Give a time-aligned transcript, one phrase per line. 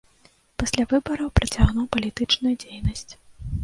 [0.63, 3.11] Пасля выбараў працягнуў палітычную дзейнасць.